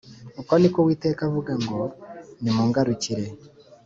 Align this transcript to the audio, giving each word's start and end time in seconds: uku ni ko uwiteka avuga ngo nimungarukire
uku 0.39 0.53
ni 0.59 0.69
ko 0.73 0.77
uwiteka 0.81 1.21
avuga 1.27 1.53
ngo 1.61 1.79
nimungarukire 2.41 3.25